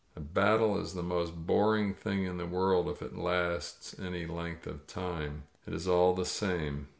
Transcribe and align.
A 0.15 0.19
battle 0.19 0.79
is 0.81 0.95
the 0.95 1.03
most 1.03 1.45
boring 1.45 1.93
thing 1.93 2.25
in 2.25 2.37
the 2.37 2.47
world 2.47 2.89
if 2.89 3.03
it 3.03 3.15
lasts 3.15 3.93
any 3.99 4.25
length 4.25 4.65
of 4.65 4.87
time. 4.87 5.43
It 5.67 5.75
is 5.75 5.87
all 5.87 6.15
the 6.15 6.25
same. 6.25 6.87